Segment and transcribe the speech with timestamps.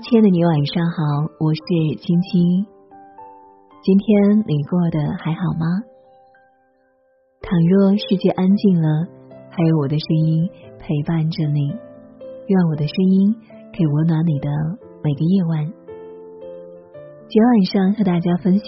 [0.00, 1.60] 亲爱的你晚上好，我是
[2.00, 2.66] 青青。
[3.82, 5.66] 今天你过得还好吗？
[7.40, 8.88] 倘若世界安静了，
[9.50, 11.68] 还有我的声音陪伴着你，
[12.48, 13.36] 愿我的声音
[13.70, 14.48] 可以温暖你的
[15.04, 15.72] 每个夜晚。
[17.28, 18.66] 今晚上和大家分享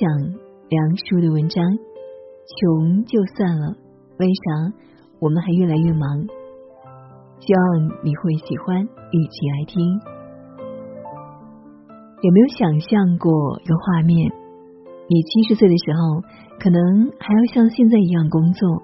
[0.68, 3.74] 梁叔的文章：穷就算了，
[4.18, 4.72] 为啥
[5.18, 6.26] 我们还越来越忙？
[7.40, 10.15] 希望你会喜欢，一起来听。
[12.26, 13.30] 有没有想象过
[13.62, 14.32] 一个画面？
[15.06, 16.22] 你七十岁的时候，
[16.58, 18.82] 可能还要像现在一样工作，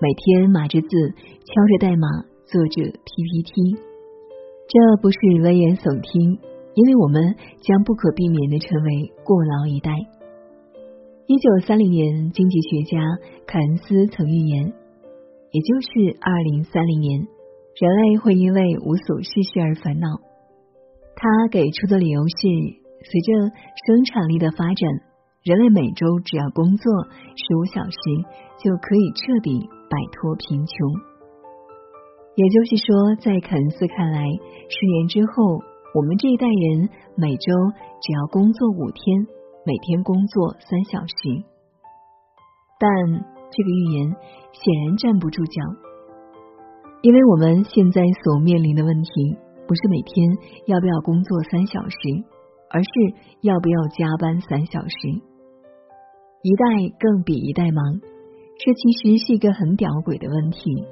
[0.00, 0.86] 每天码着字，
[1.42, 2.06] 敲着代码，
[2.46, 3.74] 做着 PPT。
[4.68, 6.38] 这不是危言耸听，
[6.74, 9.90] 因为我们将不可避免的成为过劳一代。
[11.26, 13.02] 一九三零年，经济学家
[13.44, 14.72] 凯恩斯曾预言，
[15.50, 17.26] 也就是二零三零年，
[17.74, 20.06] 人类会因为无所事事而烦恼。
[21.16, 22.83] 他给出的理由是。
[23.04, 23.32] 随着
[23.86, 24.90] 生产力的发展，
[25.44, 26.90] 人类每周只要工作
[27.36, 27.98] 十五小时，
[28.58, 30.74] 就可以彻底摆脱贫穷。
[32.34, 34.24] 也就是说，在肯斯看来，
[34.68, 35.60] 十年之后，
[35.94, 37.52] 我们这一代人每周
[38.02, 39.26] 只要工作五天，
[39.64, 41.14] 每天工作三小时。
[42.80, 42.90] 但
[43.50, 44.16] 这个预言
[44.52, 45.62] 显然站不住脚，
[47.02, 49.36] 因为我们现在所面临的问题，
[49.68, 52.24] 不是每天要不要工作三小时。
[52.74, 52.90] 而是
[53.42, 54.98] 要不要加班三小时？
[56.42, 56.64] 一代
[56.98, 58.00] 更比一代忙，
[58.58, 60.82] 这其实是一个很屌鬼的问题。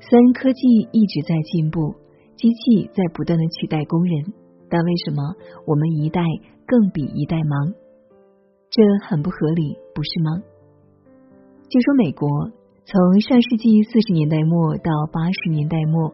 [0.00, 1.94] 虽然科技一直在进步，
[2.34, 4.34] 机器在不断的取代工人，
[4.68, 5.22] 但为什么
[5.68, 6.20] 我们一代
[6.66, 7.72] 更比一代忙？
[8.70, 10.42] 这很不合理，不是吗？
[11.70, 12.28] 就说美国，
[12.84, 16.12] 从上世纪四十年代末到八十年代末，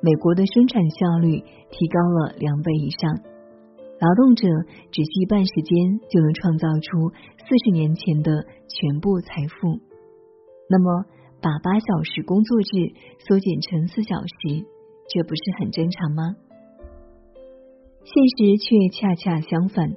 [0.00, 3.36] 美国的生产效率提高了两倍以上。
[4.00, 4.46] 劳动者
[4.92, 9.80] 只需半时间就能创造出四十年前的全部财富。
[10.70, 11.04] 那么，
[11.42, 12.94] 把八小时工作制
[13.26, 14.64] 缩减成四小时，
[15.08, 16.36] 这不是很正常吗？
[18.04, 19.90] 现实却恰恰相反。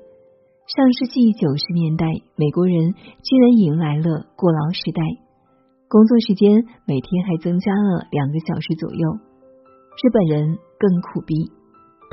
[0.68, 5.04] 上世纪九十年代，美国人居然迎来了过劳时代，
[5.90, 9.14] 工作时间每天还增加了两个小时左右。
[10.02, 11.61] 日本人更苦逼。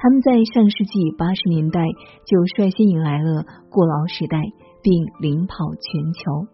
[0.01, 1.83] 他们在上世纪八十年代
[2.25, 4.39] 就率先迎来了过劳时代，
[4.81, 6.47] 并领跑全球。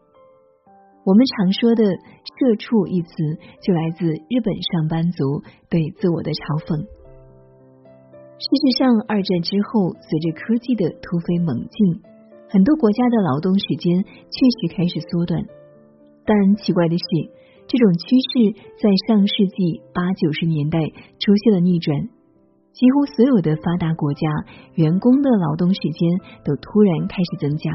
[1.04, 1.84] 我们常说的
[2.24, 3.12] “社畜”一词，
[3.60, 6.88] 就来自日本上班族对自我的嘲讽。
[8.40, 12.00] 事实上，二战之后，随着科技的突飞猛进，
[12.48, 15.44] 很多国家的劳动时间确实开始缩短。
[16.24, 17.04] 但奇怪的是，
[17.68, 20.80] 这种趋势在上世纪八九十年代
[21.20, 22.08] 出现了逆转。
[22.74, 24.28] 几乎所有的发达国家
[24.74, 27.70] 员工的劳动时间都突然开始增加。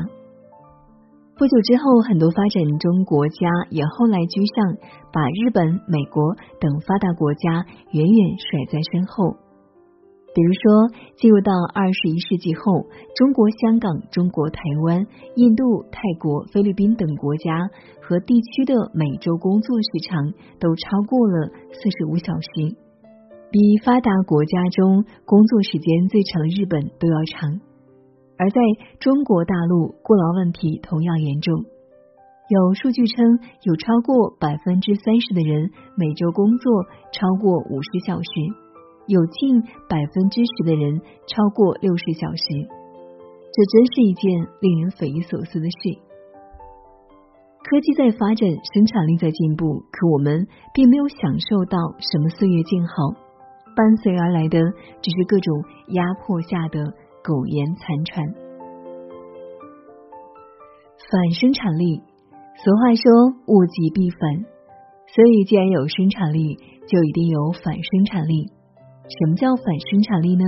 [1.37, 4.75] 不久之后，很多发展中国家也后来居上，
[5.13, 9.37] 把日本、美国等发达国家远远甩在身后。
[10.35, 12.85] 比如说，进入到二十一世纪后，
[13.15, 17.69] 中国香港、中国台湾、印度、泰国、菲律宾等国家
[18.01, 22.88] 和地区的每周工作时长都超过了四十五小时。
[23.51, 27.59] 比发达国家中工作时间最长的日本都要长，
[28.37, 28.61] 而在
[28.99, 31.65] 中国大陆过劳问题同样严重。
[32.49, 38.29] 有数据称，有超过百分之三十的人每周工作超过五十小时，
[39.07, 42.45] 有近百分之十的人超过六十小时。
[43.51, 45.97] 这真是一件令人匪夷所思的事。
[47.65, 52.93] 科技在发展，生产力在进步，可我们并没有享受到什么岁月静好。
[53.79, 54.59] 伴随而来的
[55.01, 56.83] 只是各种压迫下的
[57.23, 58.27] 苟延残喘。
[61.07, 62.03] 反生产力，
[62.59, 64.19] 俗话说物极必反，
[65.07, 66.57] 所以既然有生产力，
[66.89, 68.51] 就一定有反生产力。
[69.07, 70.43] 什么叫反生产力呢？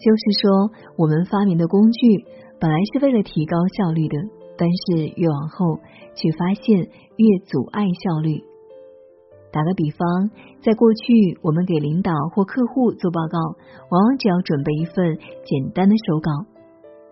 [0.00, 2.24] 就是说，我们发明的工具
[2.58, 4.16] 本来是为了提高效率的，
[4.56, 5.76] 但是越往后，
[6.16, 6.88] 却发现
[7.18, 8.42] 越阻碍效率。
[9.52, 10.30] 打个比方，
[10.62, 13.38] 在过去，我们给领导或客户做报告，
[13.90, 16.30] 往往只要准备一份简单的手稿。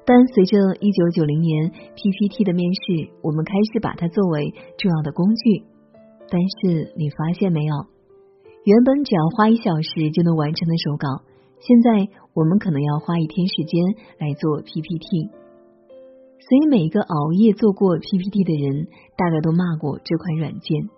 [0.07, 5.65] 但随着一九九零年 PPT 的面世，我们开始把它作为重要的工具。
[6.31, 7.75] 但是你发现没有，
[8.65, 11.25] 原本只要花一小时就能完成的手稿，
[11.61, 13.83] 现在我们可能要花一天时间
[14.19, 15.29] 来做 PPT。
[16.39, 18.87] 所以每一个熬夜做过 PPT 的人，
[19.17, 20.89] 大概都骂过这款软件。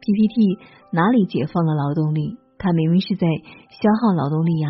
[0.00, 0.58] PPT
[0.92, 2.36] 哪里解放了劳动力？
[2.58, 4.68] 它明明是在消耗劳动力呀！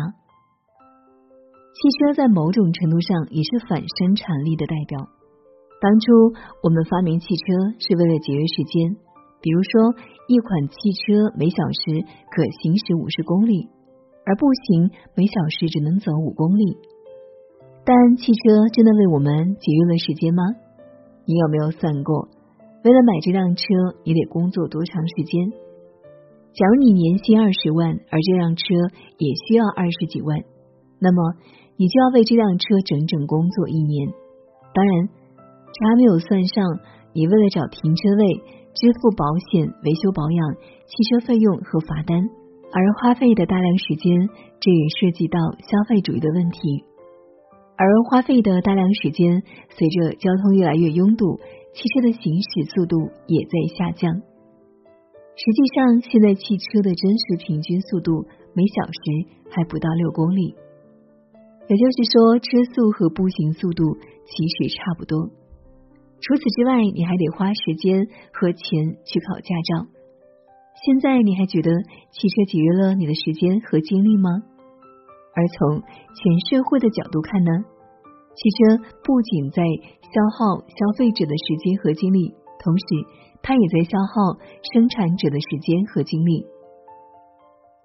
[1.77, 5.07] 汽车在某种程度上也是反生产力的代表。
[5.79, 6.11] 当初
[6.63, 7.43] 我们发明汽车
[7.79, 8.97] 是为了节约时间，
[9.41, 9.93] 比如说
[10.27, 12.01] 一款汽车每小时
[12.33, 13.69] 可行驶五十公里，
[14.25, 16.77] 而步行每小时只能走五公里。
[17.85, 20.43] 但汽车真的为我们节约了时间吗？
[21.25, 22.27] 你有没有算过，
[22.87, 23.63] 为了买这辆车，
[24.05, 25.51] 你得工作多长时间？
[26.55, 28.63] 假如你年薪二十万，而这辆车
[29.19, 30.39] 也需要二十几万，
[30.97, 31.35] 那么
[31.75, 34.07] 你就要为这辆车整整工作一年。
[34.73, 36.63] 当然，这还没有算上
[37.11, 38.23] 你为了找停车位、
[38.71, 40.55] 支付保险、维修保养、
[40.87, 42.23] 汽车费用和罚单
[42.71, 44.15] 而花费的大量时间。
[44.63, 46.85] 这也涉及到消费主义的问题。
[47.75, 49.43] 而花费的大量时间，
[49.75, 51.37] 随着交通越来越拥堵，
[51.77, 52.97] 汽车的行驶速度
[53.27, 54.09] 也在下降。
[54.15, 58.25] 实际上，现在汽车的真实平均速度
[58.55, 60.55] 每小时还不到六公里，
[61.69, 63.93] 也就是说，车速和步行速度
[64.25, 65.29] 其实差不多。
[66.19, 69.85] 除此之外，你还得花时间和钱去考驾照。
[70.83, 71.69] 现在你还觉得
[72.09, 74.31] 汽车节约了你的时间和精力吗？
[75.35, 77.51] 而从全社会的角度看呢，
[78.37, 79.63] 汽车不仅在
[80.13, 82.85] 消耗消费者的时间和精力，同时
[83.41, 84.37] 它也在消耗
[84.73, 86.45] 生产者的时间和精力。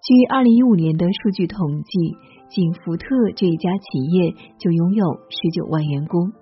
[0.04, 1.98] 据二零一五年的数据统计，
[2.50, 6.32] 仅福特这一家企业就拥有十九万员工。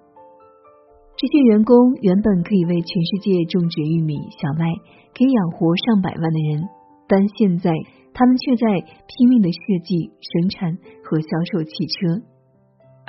[1.16, 4.66] 这些员工原本可以为全世界种植玉米、小麦，
[5.14, 6.68] 可以养活上百万的人，
[7.06, 7.70] 但现在。
[8.12, 8.66] 他们却在
[9.06, 12.20] 拼命的设计、生产和销售汽车，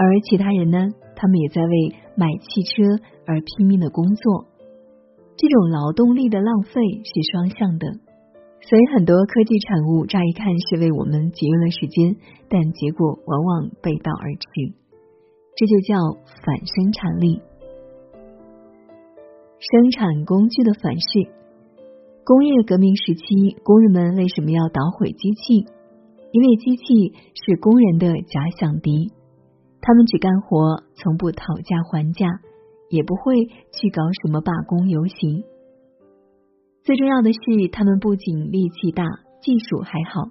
[0.02, 0.80] 而其他人呢？
[1.16, 2.82] 他们也在为买汽车
[3.28, 4.48] 而拼命的工作。
[5.38, 7.86] 这种劳动力的浪费是双向的，
[8.62, 12.16] 所以很多科技产物乍一看是为我们节约了时间，
[12.50, 14.74] 但结果往往背道而驰。
[15.56, 15.96] 这就叫
[16.44, 17.40] 反生产力，
[19.60, 21.30] 生产工具的反噬。
[22.26, 25.68] 工业革命时期，工人们为什么要捣毁机器？
[26.32, 29.12] 因为机器是工人的假想敌，
[29.82, 32.28] 他们只干活，从不讨价还价，
[32.90, 35.44] 也不会去搞什么罢工游行。
[36.84, 39.04] 最重要的是，他们不仅力气大，
[39.42, 40.30] 技术还好，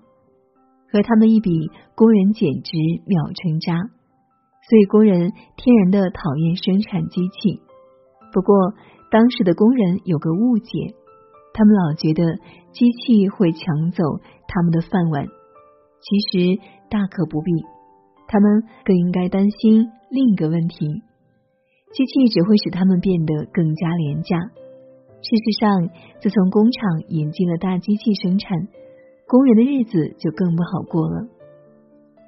[0.92, 2.76] 和他们一比，工人简直
[3.06, 3.74] 秒成渣。
[4.68, 7.60] 所以，工人天然的讨厌生产机器。
[8.32, 8.54] 不过，
[9.10, 10.94] 当时的工人有个误解。
[11.52, 12.36] 他们老觉得
[12.72, 14.04] 机器会抢走
[14.46, 17.50] 他们的饭碗，其实大可不必。
[18.30, 20.86] 他们更应该担心另一个问题：
[21.90, 24.38] 机器只会使他们变得更加廉价。
[25.18, 25.90] 事实上，
[26.22, 28.68] 自从工厂引进了大机器生产，
[29.26, 31.26] 工人的日子就更不好过了。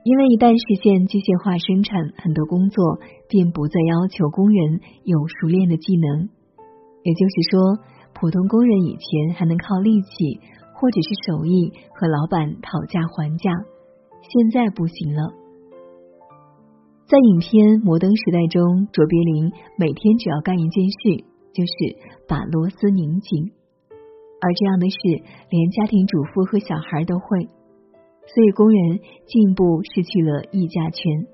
[0.03, 2.99] 因为一旦实现机械化生产，很多工作
[3.31, 6.29] 便不再要求工人有熟练的技能，
[7.07, 7.79] 也就是说。
[8.15, 10.39] 普通工人以前还能靠力气
[10.77, 13.51] 或者是手艺和老板讨价还价，
[14.21, 15.33] 现在不行了。
[17.12, 21.76] 在影片《摩登时代》中，卓别林每天只要干一件事，就是
[22.25, 23.53] 把螺丝拧紧。
[24.41, 24.96] 而这样的事，
[25.53, 27.53] 连家庭主妇和小孩都会，
[28.32, 31.29] 所以工人进一步失去了议价权。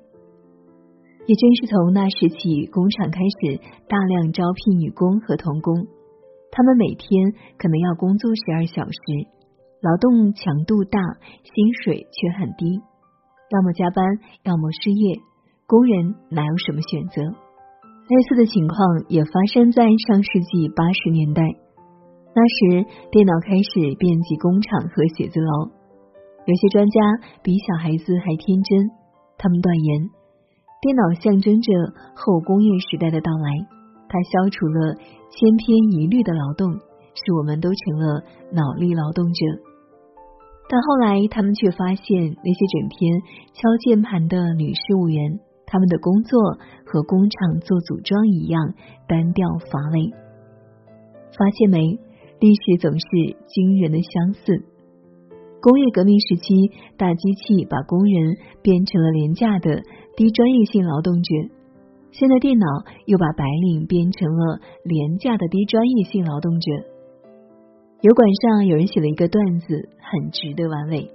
[1.31, 5.87] 也正是从那时起，工厂开始大量招聘女工和童工。
[6.51, 8.99] 他们每天可能要工作十二小时，
[9.79, 10.99] 劳动强度大，
[11.47, 12.67] 薪水却很低，
[13.55, 14.03] 要么加班，
[14.43, 15.23] 要么失业，
[15.69, 17.21] 工人哪有什么选择？
[17.21, 18.79] 类似的情况
[19.13, 21.45] 也发生在上世纪八十年代，
[22.33, 25.69] 那时电脑开始遍及工厂和写字楼，
[26.49, 26.99] 有些专家
[27.43, 28.89] 比小孩子还天真，
[29.37, 30.09] 他们断言，
[30.81, 31.69] 电脑象征着
[32.17, 33.53] 后工业时代的到来。
[34.09, 34.97] 它消除了
[35.29, 36.81] 千篇一律的劳动，
[37.13, 38.25] 使我们都成了
[38.57, 39.45] 脑力劳动者。
[40.71, 43.21] 但后来，他们却发现那些整天
[43.53, 48.73] 敲键盘的女事务员，他们的工作和工厂做组装一样
[49.07, 50.11] 单调乏味。
[51.37, 52.01] 发现没？
[52.41, 54.65] 历史总是惊人的相似。
[55.61, 59.83] 工业革命时期，大机器把工人变成了廉价的
[60.17, 61.35] 低专业性劳动者。
[62.13, 62.67] 现在电脑
[63.07, 66.71] 又把白领变成了廉价的低专业性劳动者。
[68.01, 71.11] 油管上有人写了一个段子，很值得玩味。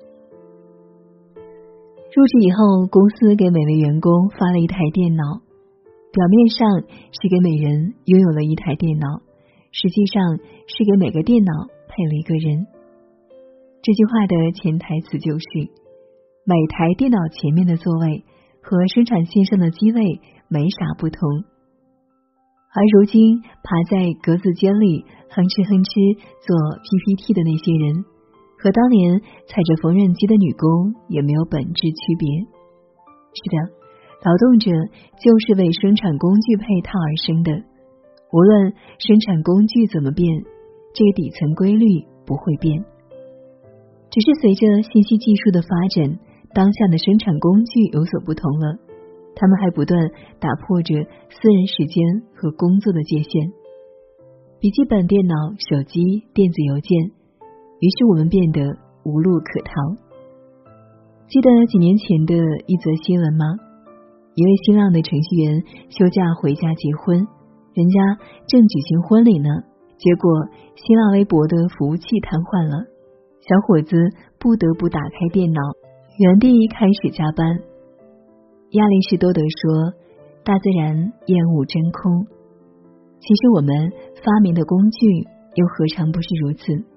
[2.15, 5.41] 入职以后，公司给每位员工发了一台电脑，
[6.11, 9.21] 表面上是给每人拥有了一台电脑，
[9.71, 11.51] 实际上是给每个电脑
[11.89, 12.67] 配了一个人。
[13.81, 15.45] 这句话的潜台词就是，
[16.45, 18.23] 每台电脑前面的座位。
[18.65, 21.19] 和生产线上的机位没啥不同。
[22.71, 28.05] 而如今爬在格子间里哼哧哼哧做 PPT 的那些人，
[28.63, 32.23] 和当年踩着缝纫机的女工也没有本质区别。
[33.35, 33.75] 是的，
[34.23, 34.71] 劳动者
[35.19, 37.51] 就是为生产工具配套而生的，
[38.31, 38.71] 无论
[39.03, 40.47] 生产工具怎么变，
[40.95, 42.87] 这个底层规律不会变。
[44.07, 46.15] 只是随着信息技术的发展，
[46.55, 48.79] 当下的生产工具有所不同了，
[49.35, 50.07] 他们还不断
[50.39, 51.99] 打破着私人时间
[52.31, 53.51] 和工作的界限。
[54.61, 57.11] 笔记本电脑、手机、电子邮件。
[57.83, 58.61] 于是我们变得
[59.03, 59.73] 无路可逃。
[61.27, 62.33] 记得几年前的
[62.65, 63.43] 一则新闻吗？
[64.35, 67.27] 一位新浪的程序员休假回家结婚，
[67.73, 67.99] 人家
[68.47, 69.49] 正举行婚礼呢，
[69.97, 70.31] 结果
[70.75, 72.87] 新浪微博的服务器瘫痪了，
[73.41, 73.97] 小伙子
[74.39, 75.59] 不得不打开电脑，
[76.19, 77.45] 原地开始加班。
[78.71, 79.91] 亚里士多德说
[80.47, 82.27] ：“大自然厌恶真空。”
[83.19, 83.91] 其实我们
[84.23, 86.92] 发明的工具又何尝不是如此？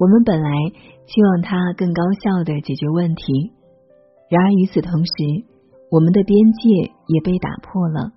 [0.00, 0.50] 我们本来
[1.04, 3.52] 希望它更高效的解决问题，
[4.30, 5.12] 然而与此同时，
[5.90, 6.70] 我们的边界
[7.06, 8.08] 也被打破了，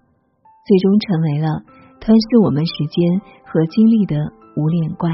[0.63, 1.59] 最终成为了
[1.99, 4.15] 吞噬我们时间和精力的
[4.55, 5.11] 无脸怪。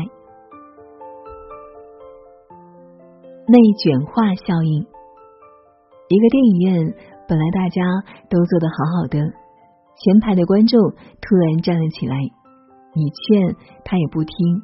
[3.48, 4.86] 内卷化效应，
[6.08, 6.94] 一个电影院
[7.28, 7.82] 本来大家
[8.30, 9.18] 都坐得好好的，
[9.98, 12.16] 前排的观众突然站了起来，
[12.94, 14.62] 你劝他也不听，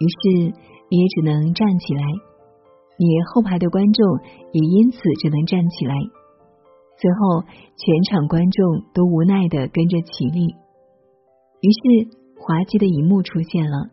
[0.00, 0.08] 于
[0.50, 0.66] 是。
[0.88, 2.02] 你也只能站起来，
[2.98, 4.06] 你后排的观众
[4.52, 5.94] 也因此只能站起来。
[6.96, 7.42] 最后，
[7.76, 10.46] 全场观众都无奈的跟着起立。
[11.60, 13.90] 于是，滑稽的一幕出现了：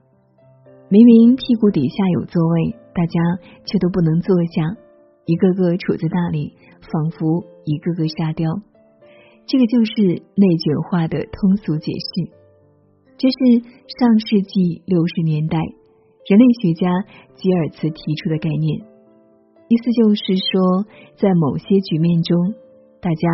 [0.90, 3.20] 明明屁股底下有座位，大家
[3.66, 4.78] 却都不能坐下，
[5.26, 8.50] 一个个杵在那里，仿佛一个个沙雕。
[9.46, 12.32] 这个就是内卷化的通俗解释。
[13.18, 13.68] 这是
[14.00, 15.60] 上世纪六十年代。
[16.25, 16.88] 人类学家
[17.36, 18.80] 吉尔茨提出的概念，
[19.68, 20.86] 意思就是说，
[21.18, 22.53] 在某些局面中，
[23.01, 23.27] 大家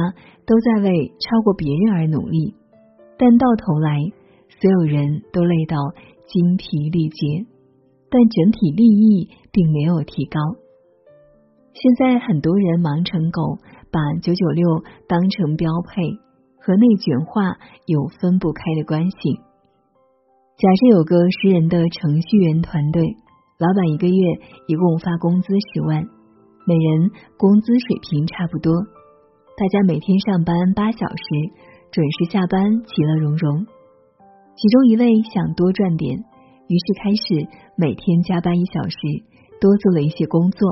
[0.47, 2.55] 都在为超过别人而努力，
[3.17, 3.99] 但到头来，
[4.59, 5.77] 所有人都累到
[6.25, 7.45] 精疲力竭，
[8.09, 10.39] 但整体利益并没有提高。
[11.73, 13.59] 现在很多人忙成狗，
[13.91, 16.17] 把九九六当成标配，
[16.59, 19.48] 和内卷化有分不开的关系。
[20.59, 23.15] 假设有个十人的程序员团队，
[23.59, 24.21] 老板一个月
[24.67, 26.03] 一共发工资十万，
[26.67, 28.75] 每人工资水平差不多，
[29.55, 31.23] 大家每天上班八小时，
[31.93, 33.65] 准时下班，其乐融融。
[34.57, 36.19] 其中一位想多赚点，
[36.67, 37.47] 于是开始
[37.77, 38.99] 每天加班一小时，
[39.61, 40.67] 多做了一些工作。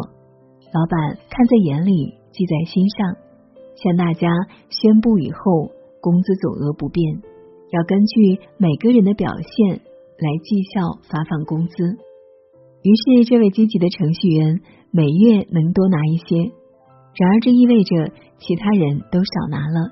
[0.76, 3.16] 老板看在眼里，记在心上，
[3.78, 4.28] 向大家
[4.68, 7.24] 宣布以后，工资总额不变。
[7.72, 9.82] 要根据每个人的表现
[10.18, 11.76] 来绩效发放工资。
[12.84, 16.52] 于是，这位积极的程序员每月能多拿一些。
[17.18, 19.92] 然而，这意味着其他人都少拿了，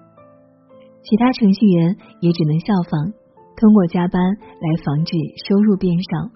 [1.04, 3.12] 其他程序员也只能效仿，
[3.58, 4.22] 通过加班
[4.62, 5.18] 来防止
[5.50, 6.32] 收入变少。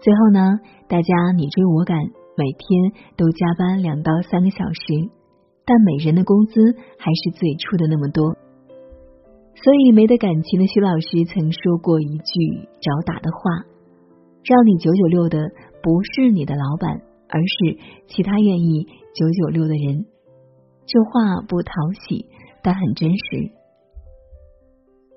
[0.00, 1.98] 最后呢，大家你追我赶，
[2.36, 5.10] 每天都加班两到三个小时，
[5.66, 6.60] 但每人的工资
[6.98, 8.34] 还是最初的那么多。
[9.60, 13.66] 所以，没得感情的徐老师曾说过一句找打的话
[14.46, 15.50] ：“让你九九六的
[15.82, 20.06] 不是你的老板，而是其他愿意九九六的人。”
[20.86, 21.72] 这话不讨
[22.06, 22.26] 喜，
[22.62, 23.50] 但很真实。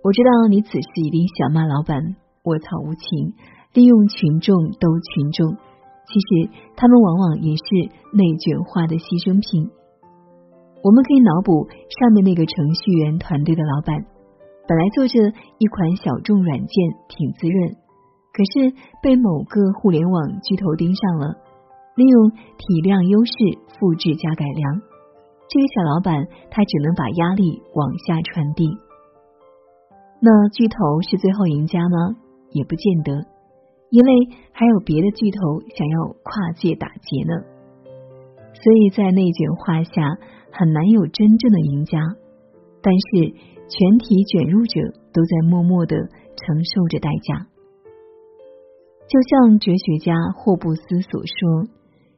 [0.03, 2.01] 我知道你此时一定想骂老板
[2.43, 3.35] 卧槽无情，
[3.73, 5.53] 利用群众斗群众。
[5.53, 9.69] 其实，他们往往也是内卷化的牺牲品。
[10.81, 11.69] 我们可以脑补
[12.01, 14.03] 上面那个程序员团队的老板。
[14.67, 15.19] 本来做着
[15.57, 16.75] 一款小众软件
[17.09, 17.75] 挺滋润，
[18.31, 21.35] 可是被某个互联网巨头盯上了，
[21.95, 23.33] 利用体量优势
[23.77, 24.81] 复制加改良。
[25.49, 28.69] 这个小老板他只能把压力往下传递。
[30.21, 32.15] 那巨头是最后赢家吗？
[32.51, 33.11] 也不见得，
[33.89, 34.13] 因为
[34.53, 35.39] 还有别的巨头
[35.75, 37.43] 想要跨界打劫呢。
[38.53, 40.17] 所以在内卷化下，
[40.53, 41.99] 很难有真正的赢家。
[42.81, 43.33] 但是。
[43.71, 44.81] 全体卷入者
[45.13, 47.47] 都在默默的承受着代价，
[49.07, 51.71] 就像哲学家霍布斯所说：“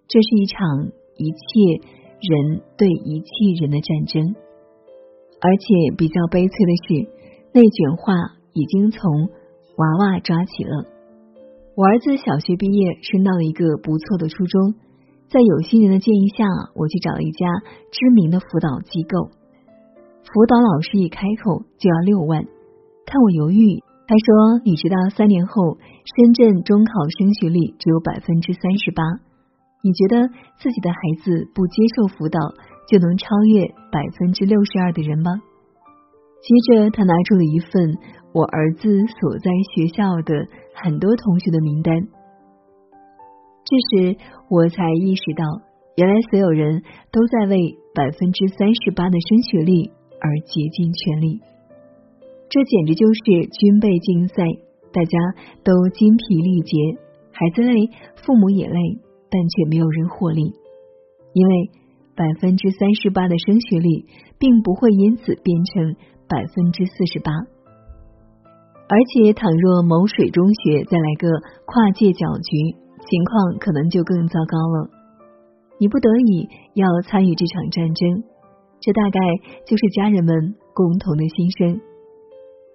[0.09, 1.85] 这是一场一切
[2.21, 4.33] 人对一切人的战争。”
[5.45, 7.11] 而且比较悲催的是，
[7.53, 8.13] 内卷化
[8.53, 9.11] 已经从
[9.77, 10.85] 娃娃抓起了。
[11.75, 14.73] 我儿子小学毕业，升到了一个不错的初中，
[15.29, 17.45] 在有心人的建议下，我去找了一家
[17.91, 19.29] 知名的辅导机构。
[20.23, 22.43] 辅导老师一开口就要六万，
[23.05, 25.77] 看我犹豫，他说：“你知道三年后
[26.15, 29.03] 深圳中考升学率只有百分之三十八，
[29.83, 32.39] 你觉得自己的孩子不接受辅导
[32.87, 35.31] 就能超越百分之六十二的人吗？”
[36.41, 37.97] 接着，他拿出了一份
[38.33, 38.89] 我儿子
[39.19, 41.93] 所在学校的很多同学的名单。
[43.63, 44.17] 这时，
[44.49, 45.45] 我才意识到，
[45.95, 49.91] 原来所有人都在为百分之三十八的升学率
[50.23, 51.41] 而竭尽全力。
[52.49, 54.43] 这简直就是军备竞赛，
[54.91, 55.19] 大家
[55.63, 56.97] 都精疲力竭，
[57.31, 57.91] 孩子累，
[58.25, 58.79] 父母也累，
[59.29, 60.53] 但却没有人获利，
[61.33, 61.69] 因为
[62.15, 64.05] 百分之三十八的升学率
[64.39, 65.95] 并不会因此变成。
[66.25, 67.31] 百分之四十八，
[68.87, 71.27] 而且倘若某水中学再来个
[71.65, 72.73] 跨界搅局，
[73.05, 74.89] 情况可能就更糟糕了。
[75.79, 78.23] 你不得已要参与这场战争，
[78.83, 79.19] 这大概
[79.65, 81.79] 就是家人们共同的心声。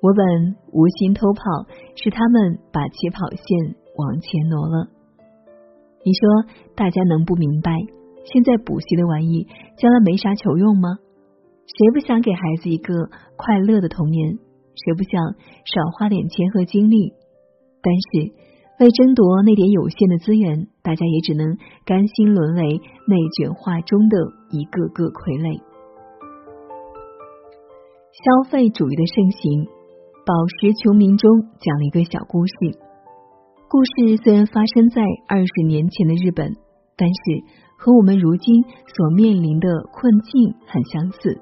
[0.00, 1.42] 我本无心偷跑，
[1.96, 4.88] 是他们把起跑线往前挪了。
[6.02, 7.76] 你说大家能不明白，
[8.24, 9.46] 现在补习的玩意
[9.76, 10.88] 将来没啥求用吗？
[11.66, 12.94] 谁不想给孩子一个
[13.36, 14.38] 快乐的童年？
[14.72, 15.20] 谁不想
[15.66, 17.12] 少花点钱和精力？
[17.82, 18.32] 但是
[18.80, 24.16] 为争夺那点有限的资源，大家也只能甘心沦为内卷化中的
[24.52, 25.60] 一个个傀儡。
[28.18, 29.62] 消费主义的盛行，
[30.26, 31.30] 《宝石穷民》中
[31.62, 32.74] 讲了一个小故事。
[33.70, 36.50] 故事虽然发生在二十年前的日本，
[36.98, 37.22] 但是
[37.78, 41.38] 和我们如今所面临的困境很相似。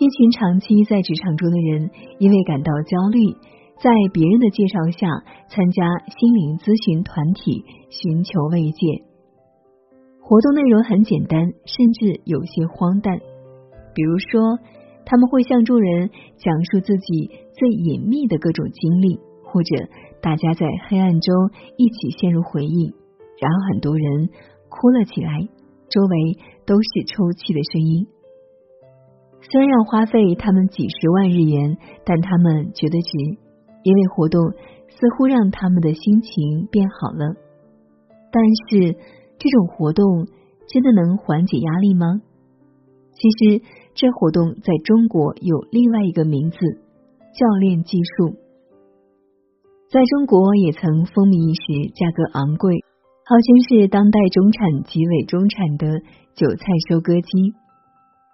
[0.00, 3.36] 一群长期在职场中的人，因为感到焦虑，
[3.76, 5.04] 在别人的介绍下
[5.52, 5.84] 参加
[6.16, 7.60] 心灵咨询团体，
[7.92, 9.04] 寻求慰藉。
[10.24, 13.20] 活动内容很简单，甚至有些荒诞。
[13.92, 14.56] 比如说，
[15.06, 19.88] 他们会向众人讲述自己最隐秘的各种经历，或者
[20.20, 21.32] 大家在黑暗中
[21.78, 22.92] 一起陷入回忆，
[23.40, 24.28] 然后很多人
[24.68, 25.48] 哭了起来，
[25.88, 28.08] 周围都是抽泣的声音。
[29.48, 33.38] 虽然要花费他们几十万日元，但他们觉得值，
[33.84, 34.42] 因为活动
[34.88, 37.36] 似乎让他们的心情变好了。
[38.32, 38.98] 但是，
[39.38, 40.26] 这种活动
[40.66, 42.20] 真的能缓解压力吗？
[43.14, 43.62] 其实，
[43.96, 46.58] 这活动在中国有另外一个名字——
[47.32, 48.36] 教练技术，
[49.88, 52.76] 在中国也曾风靡一时，价格昂贵，
[53.24, 56.04] 号称是当代中产及伪中产的
[56.36, 57.56] 韭菜收割机。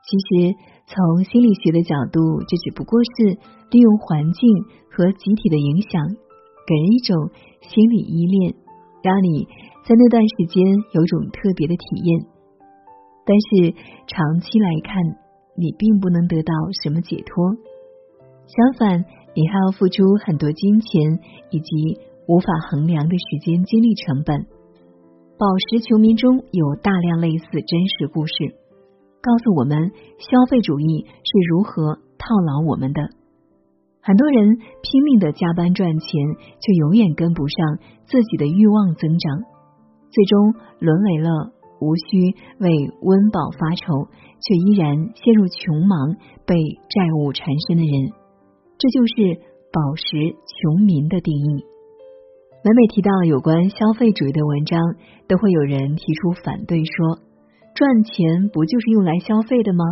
[0.03, 0.59] 其实，
[0.91, 3.39] 从心理学的角度，这只不过是
[3.71, 4.43] 利用环境
[4.91, 6.03] 和集体的影响，
[6.67, 7.31] 给人一种
[7.71, 8.59] 心理依恋，
[9.07, 9.47] 让你
[9.87, 10.59] 在那段时间
[10.91, 12.27] 有种特别的体验。
[13.23, 13.79] 但是
[14.11, 15.22] 长期来看，
[15.55, 17.57] 你并不能得到什么解脱，
[18.47, 24.47] 相反，你还要付出很多金钱以及无法衡量的时间精力成本。
[25.39, 28.33] 宝石球迷中有大量类似真实故事。
[29.21, 33.03] 告诉我们消费主义是如何套牢我们的。
[34.01, 36.09] 很多人拼命的加班赚钱，
[36.61, 39.43] 却永远跟不上自己的欲望增长，
[40.11, 41.53] 最终沦为了
[41.83, 42.71] 无需为
[43.03, 44.07] 温饱发愁，
[44.39, 46.15] 却依然陷入穷忙、
[46.47, 48.13] 被债务缠身的人。
[48.79, 49.43] 这就是
[49.75, 51.67] 宝石穷民的定义。
[52.65, 54.79] 每每提到有关消费主义的文章，
[55.27, 57.19] 都会有人提出反对说。
[57.75, 59.85] 赚钱不就是用来消费的吗？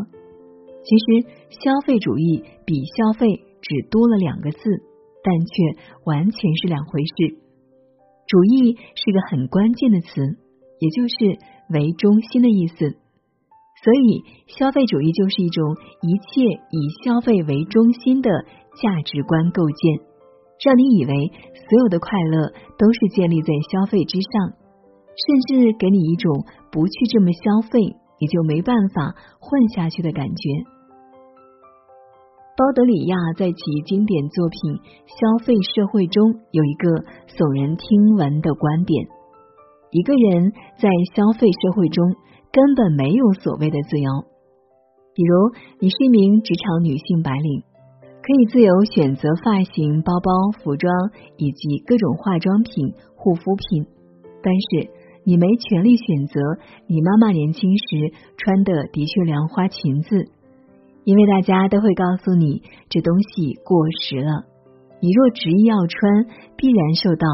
[0.85, 3.27] 其实，消费主义比消费
[3.61, 4.59] 只多了两个字，
[5.25, 7.37] 但却完全是两回事。
[8.27, 10.09] 主义是个很关键的词，
[10.79, 11.39] 也就是
[11.73, 12.77] 为中心的意思。
[13.83, 18.31] 所以，消费主义就是一种一切以消费为中心的
[18.77, 20.05] 价值观构建，
[20.63, 24.53] 让你以为所有的快乐都是建立在消费之上。
[25.11, 27.81] 甚至给你一种不去这么消费，
[28.21, 30.49] 你就没办法混下去的感觉。
[32.57, 33.57] 包德里亚在其
[33.87, 34.61] 经典作品
[35.09, 36.89] 《消费社会》中有一个
[37.33, 39.09] 耸人听闻的观点：
[39.91, 42.15] 一个人在消费社会中
[42.53, 44.11] 根本没有所谓的自由。
[45.15, 47.63] 比如，你是一名职场女性白领，
[48.23, 50.31] 可以自由选择发型、包包、
[50.63, 50.93] 服装
[51.37, 53.87] 以及各种化妆品、护肤品，
[54.43, 54.91] 但是。
[55.23, 56.41] 你没权利选择
[56.87, 60.31] 你妈妈年轻时穿的的确良花裙子，
[61.05, 64.47] 因为大家都会告诉你这东西过时了。
[65.03, 66.25] 你若执意要穿，
[66.57, 67.29] 必然受到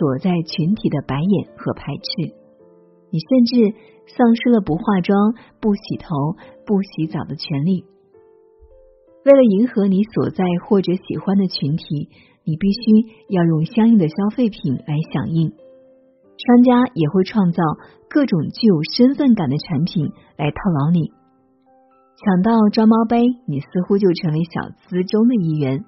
[0.00, 2.32] 所在群体的白眼和排斥。
[3.10, 3.76] 你甚至
[4.16, 6.08] 丧失了不化妆、不洗头、
[6.64, 7.84] 不洗澡的权利。
[9.26, 12.08] 为了迎合你所在或者喜欢的群体，
[12.44, 15.50] 你必须要用相应的消费品来响应。
[15.50, 17.62] 商家也会创造
[18.08, 21.12] 各种具有身份感的产品来套牢你。
[22.16, 25.84] 抢到抓猫杯，你似乎就成为小资中的一员；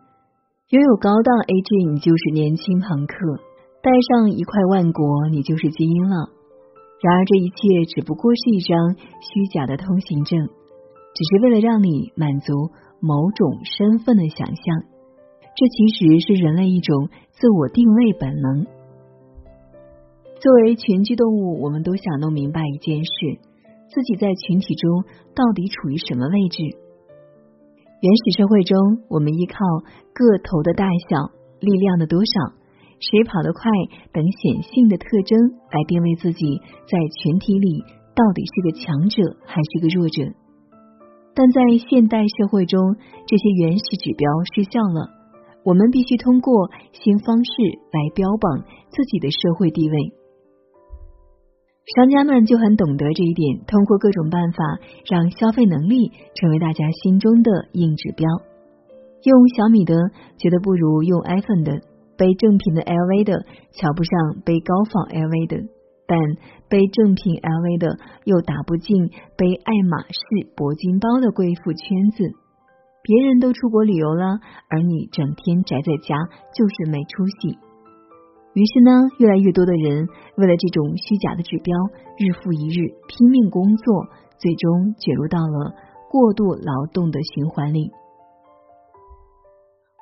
[0.68, 3.14] 拥有高档 AG，你就是年轻朋克；
[3.82, 6.30] 带上一块万国，你就是精英了。
[7.02, 14.64] 然而，这一切只不过是一张虚假的通行证，只是为了让你满足某种身份的想象。
[15.54, 18.66] 这其实是人类一种自我定位本能。
[20.40, 23.10] 作为群居动物，我们都想弄明白一件事。
[23.90, 25.02] 自己在群体中
[25.34, 26.62] 到底处于什么位置？
[28.00, 29.58] 原始社会中，我们依靠
[30.14, 32.54] 个头的大小、力量的多少、
[33.02, 33.66] 谁跑得快
[34.14, 35.34] 等显性的特征
[35.74, 37.82] 来定位自己在群体里
[38.14, 40.22] 到底是个强者还是个弱者。
[41.34, 42.94] 但在现代社会中，
[43.26, 45.10] 这些原始指标失效了。
[45.64, 47.52] 我们必须通过新方式
[47.90, 49.96] 来标榜自己的社会地位。
[51.94, 54.58] 商家们就很懂得这一点，通过各种办法
[55.10, 58.28] 让消费能力成为大家心中的硬指标。
[59.24, 59.94] 用小米的
[60.36, 61.80] 觉得不如用 iPhone 的，
[62.22, 63.42] 背正品的 LV 的
[63.74, 65.58] 瞧不上背高仿 LV 的，
[66.06, 66.14] 但
[66.70, 70.22] 背正品 LV 的又打不进背爱马仕
[70.54, 72.22] 铂金包的贵妇圈子。
[73.02, 74.38] 别人都出国旅游了，
[74.70, 76.14] 而你整天宅在家，
[76.54, 77.58] 就是没出息。
[78.54, 80.06] 于是呢，越来越多的人
[80.38, 81.74] 为了这种虚假的指标，
[82.22, 84.06] 日复一日拼命工作，
[84.38, 85.74] 最终卷入到了
[86.06, 87.90] 过度劳动的循环里。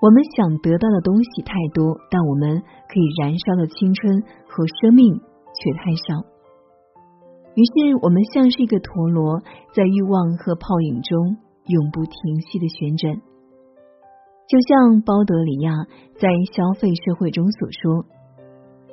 [0.00, 6.24] 我们想得到的东西太多，但我们可以燃烧的青春和生命却太少。
[7.54, 9.40] 于是，我们像是一个陀螺，
[9.74, 11.36] 在欲望和泡影中
[11.66, 13.14] 永不停息的旋转。
[14.48, 15.70] 就像包德里亚
[16.18, 18.06] 在《消费社会》中所说。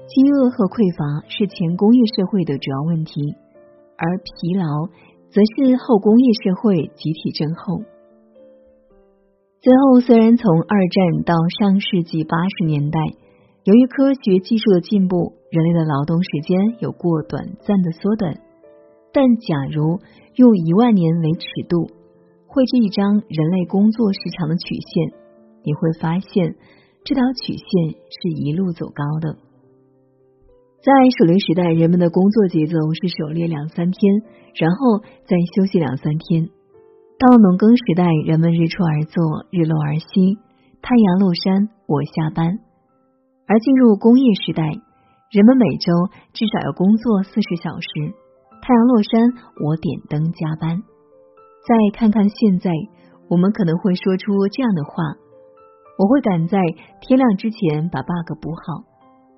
[0.08, 3.36] 饥饿和匮乏是前工业社会的主要问题，
[4.00, 4.88] 而疲劳
[5.28, 7.84] 则是后工业社会集体症候。
[9.60, 13.00] 最后，虽然从二战到上世纪八十年代，
[13.63, 18.39] 由于科学技术的进步，人类的劳动时间有过短暂的缩短，
[19.12, 20.00] 但假如
[20.36, 21.89] 用一万年为尺度
[22.46, 25.20] 绘制一张人类工作时长的曲线，
[25.63, 26.56] 你会发现
[27.04, 29.38] 这条曲线是一路走高的。
[30.84, 34.22] 在狩猎时代，人们的工作节奏是狩猎两三天，
[34.54, 36.52] 然后再休息两三天。
[37.17, 40.38] 到农耕时代，人们日出而作，日落而息，
[40.84, 42.60] 太阳落山，我下班。
[43.47, 44.62] 而进入工业时代，
[45.34, 45.89] 人们每周
[46.34, 48.13] 至少要工作四十小时，
[48.62, 49.34] 太阳落山，
[49.65, 50.77] 我点灯加班。
[51.65, 52.69] 再看看现在，
[53.30, 55.17] 我们可能会说出这样的话：
[55.97, 56.62] 我会赶在
[57.01, 58.86] 天亮之前把 bug 补好。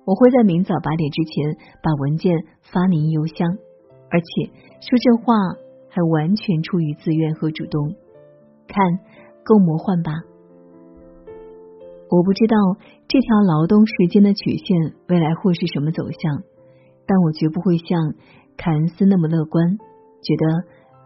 [0.04, 3.48] 我会在明早八点之前把文件发您邮箱，
[4.10, 4.52] 而且
[4.84, 5.32] 说这话
[5.90, 7.94] 还完全出于自愿和主动。
[8.66, 8.78] 看，
[9.44, 10.12] 够魔幻吧？
[12.08, 12.56] 我不知道
[13.06, 16.42] 这条劳动时间的曲线未来会是什么走向，
[17.06, 18.14] 但我绝不会像
[18.56, 19.78] 凯恩斯那么乐观，
[20.22, 20.46] 觉得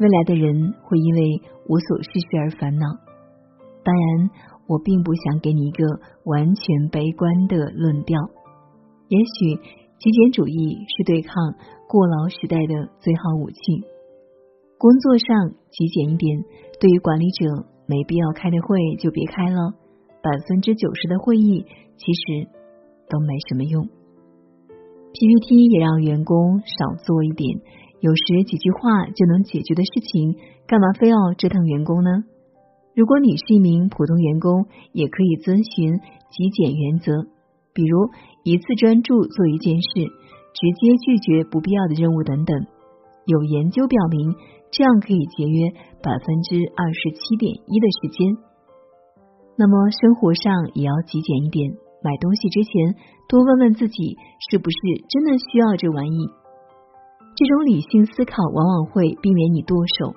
[0.01, 2.87] 未来的人会因为无所事事而烦恼。
[3.85, 4.31] 当然，
[4.67, 5.85] 我并不想给你一个
[6.25, 8.19] 完全悲观的论调。
[9.09, 9.61] 也许
[9.99, 11.35] 极简主义是对抗
[11.87, 13.94] 过劳时代的最好武器。
[14.79, 16.45] 工作上极简一点，
[16.81, 19.73] 对于管理者没必要开的会就别开了。
[20.23, 22.49] 百分之九十的会议其实
[23.09, 23.89] 都没什么用。
[25.13, 27.61] PPT 也让员工少做一点，
[28.01, 32.11] 有时几句话就能解决的事情，干嘛非要折腾员工呢？
[32.95, 37.13] 如果你是一名普通员工，也可以遵循极简原则。
[37.73, 38.09] 比如
[38.45, 39.89] 一次专注做一件事，
[40.55, 42.67] 直接拒绝不必要的任务等等。
[43.27, 44.35] 有研究表明，
[44.75, 45.71] 这样可以节约
[46.03, 48.35] 百分之二十七点一的时间。
[49.55, 51.71] 那么生活上也要极简一点，
[52.03, 52.99] 买东西之前
[53.31, 54.19] 多问问自己
[54.51, 56.19] 是不是真的需要这玩意。
[57.39, 60.11] 这种理性思考往往会避免你剁手，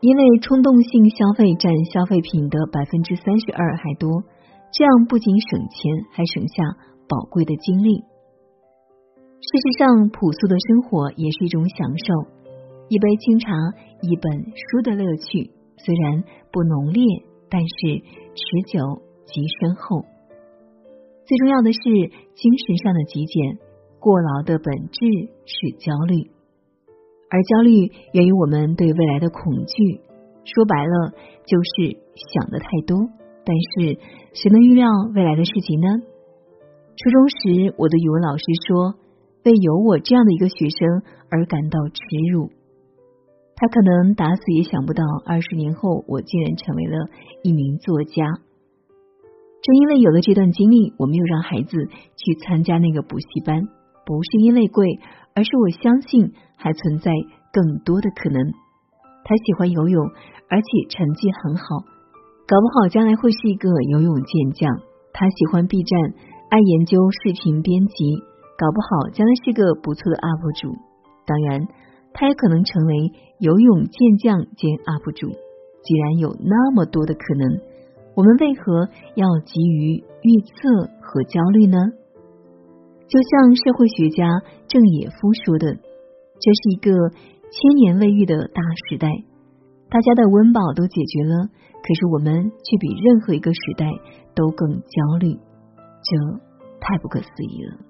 [0.00, 4.24] 因为冲动性消费占消费品的百分之三十二还多。
[4.74, 6.90] 这样不仅省钱，还省下。
[7.10, 8.04] 宝贵的精力。
[9.42, 12.39] 事实上，朴素的生活也是一种享受。
[12.90, 13.52] 一杯清茶，
[14.02, 17.04] 一本书的乐趣，虽然不浓烈，
[17.48, 18.02] 但是
[18.34, 18.82] 持久
[19.26, 20.02] 极深厚。
[21.24, 21.80] 最重要的是
[22.34, 23.58] 精神上的极简。
[24.00, 25.06] 过劳的本质
[25.46, 26.32] 是焦虑，
[27.30, 30.00] 而焦虑源于我们对未来的恐惧。
[30.42, 31.14] 说白了，
[31.46, 32.98] 就是想的太多。
[33.44, 34.00] 但是
[34.34, 35.86] 谁能预料未来的事情呢？
[36.96, 38.94] 初中时，我的语文老师说，
[39.44, 42.50] 为有我这样的一个学生而感到耻辱。
[43.60, 46.96] 他可能打死也想不到，二十年后我竟然成为了
[47.44, 48.24] 一名作家。
[49.60, 51.76] 正因为有了这段经历，我没有让孩子
[52.16, 53.68] 去参加那个补习班，
[54.06, 54.98] 不是因为贵，
[55.34, 57.12] 而是我相信还存在
[57.52, 58.42] 更多的可能。
[59.22, 60.06] 他喜欢游泳，
[60.48, 61.84] 而且成绩很好，
[62.48, 64.80] 搞不好将来会是一个游泳健将。
[65.12, 66.14] 他喜欢 B 站。
[66.50, 68.18] 爱研究视频编辑，
[68.58, 70.74] 搞不好将来是个不错的 UP 主。
[71.24, 71.68] 当然，
[72.12, 75.28] 他也可能成为游泳健将兼 UP 主。
[75.82, 77.60] 既然有那么多的可能，
[78.14, 81.78] 我们为何要急于预测和焦虑呢？
[83.08, 85.74] 就像社会学家郑也夫说的
[86.38, 86.92] ：“这是一个
[87.50, 89.08] 千年未遇的大时代，
[89.88, 91.48] 大家的温饱都解决了，
[91.82, 93.86] 可是我们却比任何一个时代
[94.34, 95.34] 都更焦虑。”
[96.04, 96.40] 这
[96.80, 97.89] 太不可思议了。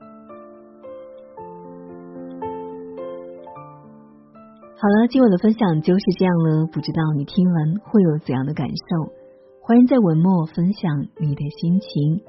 [4.80, 6.64] 好了，今晚的分享就是这样了。
[6.72, 9.12] 不知道你听完会有怎样的感受？
[9.60, 12.24] 欢迎在文末分享你的心情。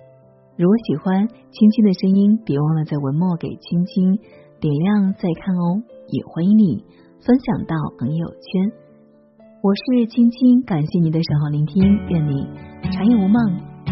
[0.57, 4.19] 如果喜欢青青的声音，别忘了在文末给青青
[4.59, 5.79] 点亮再看哦。
[6.09, 6.83] 也欢迎你
[7.23, 8.67] 分享到朋友圈。
[9.63, 12.49] 我是青青，感谢你的守候聆听，愿你
[12.91, 13.41] 长夜无梦，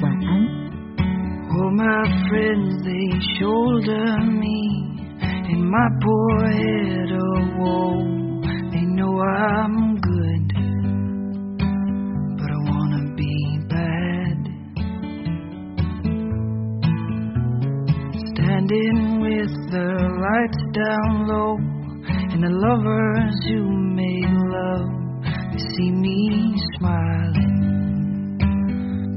[0.04, 0.44] 晚安。
[1.48, 5.00] All my friends, they shoulder me
[5.48, 7.16] in my boyhood
[9.22, 10.54] I'm good,
[12.38, 14.38] but I wanna be bad.
[18.34, 19.90] Standing with the
[20.26, 21.58] lights down low,
[22.32, 23.60] and the lovers who
[23.96, 24.90] make love,
[25.52, 27.58] they see me smiling.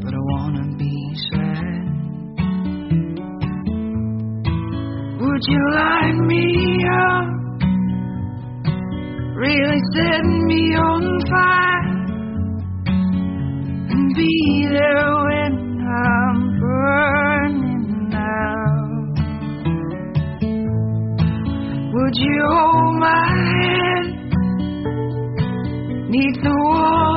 [0.03, 1.85] But I wanna be sad.
[5.21, 6.45] Would you light me
[6.91, 7.32] up?
[9.35, 11.87] Really set me on fire
[13.90, 15.53] and be there when
[15.88, 19.16] I'm burning out.
[21.95, 24.09] Would you hold my hand?
[26.11, 27.12] Neath the water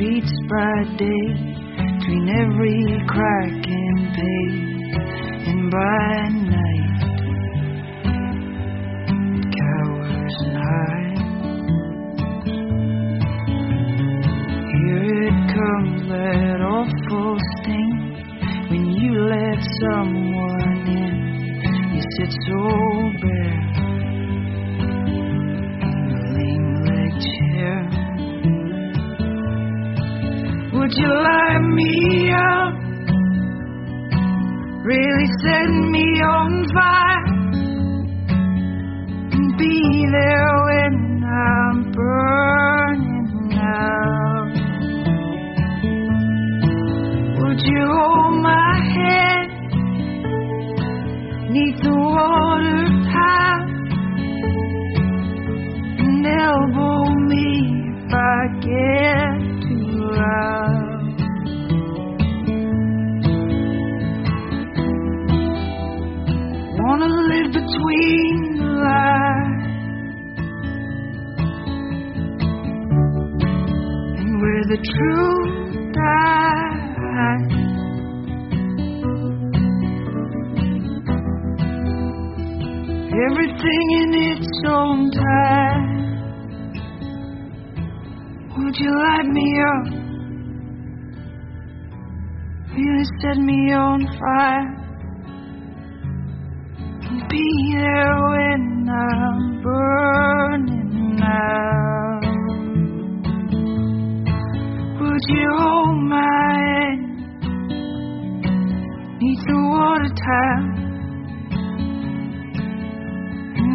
[0.00, 1.26] bright day
[1.76, 4.96] between every crack and pave
[5.46, 7.00] and by night
[9.58, 11.20] cowers and hides.
[14.72, 17.92] Here it comes that awful sting.
[18.70, 21.16] When you let someone in
[21.94, 22.60] you sit so
[35.42, 37.09] Really set me on fire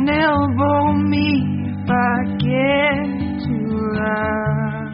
[0.07, 3.05] and elbow me if I get
[3.43, 4.93] too loud.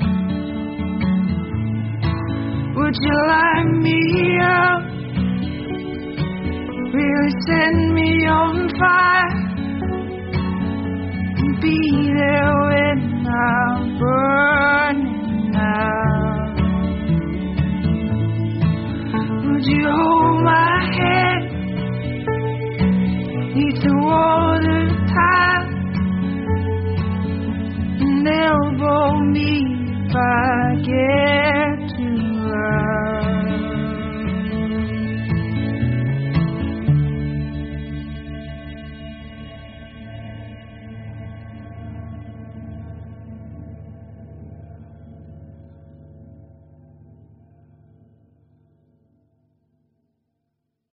[2.76, 4.82] Would you light me up?
[6.94, 9.32] really set me on fire
[11.38, 12.62] and be there